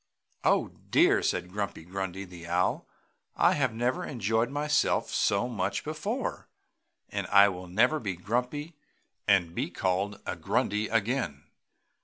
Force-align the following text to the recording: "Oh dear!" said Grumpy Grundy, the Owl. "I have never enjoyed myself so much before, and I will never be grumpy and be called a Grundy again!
"Oh 0.43 0.69
dear!" 0.89 1.21
said 1.21 1.51
Grumpy 1.51 1.83
Grundy, 1.85 2.25
the 2.25 2.47
Owl. 2.47 2.87
"I 3.35 3.53
have 3.53 3.71
never 3.71 4.03
enjoyed 4.03 4.49
myself 4.49 5.11
so 5.11 5.47
much 5.47 5.83
before, 5.83 6.49
and 7.09 7.27
I 7.27 7.49
will 7.49 7.67
never 7.67 7.99
be 7.99 8.15
grumpy 8.15 8.75
and 9.27 9.53
be 9.53 9.69
called 9.69 10.19
a 10.25 10.35
Grundy 10.35 10.87
again! 10.87 11.43